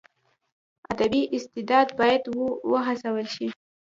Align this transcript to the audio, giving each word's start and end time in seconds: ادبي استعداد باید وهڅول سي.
ادبي 0.93 1.21
استعداد 1.35 1.87
باید 1.99 2.23
وهڅول 2.71 3.25
سي. 3.35 3.47